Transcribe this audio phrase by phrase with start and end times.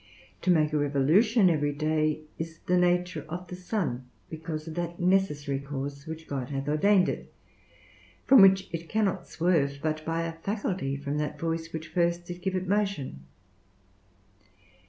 [0.41, 4.99] To make a revolution every day is the nature of the sun, because of that
[4.99, 7.31] necessary course which God hath ordained it,
[8.25, 12.41] from which it cannot swerve but by a faculty from that voice which first did
[12.41, 13.25] give it motion.